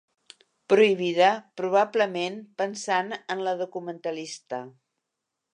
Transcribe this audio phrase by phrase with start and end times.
[0.71, 1.27] Prohibida,
[1.61, 4.65] probablement pensant en la documentalista.